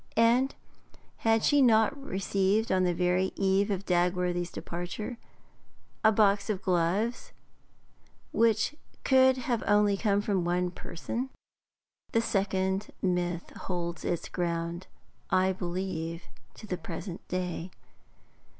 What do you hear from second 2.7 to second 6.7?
on the very eve of Dagworthy's departure, a box of